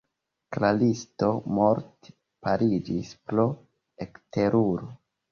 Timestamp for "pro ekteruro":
3.33-4.89